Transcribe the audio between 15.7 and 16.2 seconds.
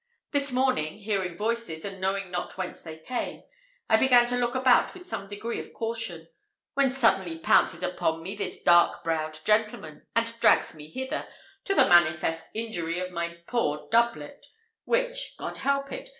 it!